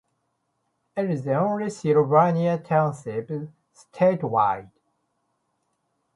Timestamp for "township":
2.57-3.29